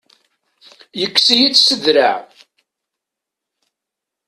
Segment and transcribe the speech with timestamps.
[0.99, 2.13] Yekkes-iyi-tt s draɛ.